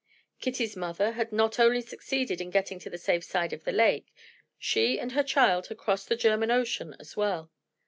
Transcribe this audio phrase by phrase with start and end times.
[0.39, 4.11] Kitty's mother had not only succeeded in getting to the safe side of the lake
[4.57, 7.51] she and her child had crossed the German Ocean as well.